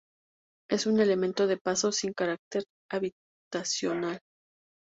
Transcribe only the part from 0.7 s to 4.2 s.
un elemento de paso, sin carácter habitacional.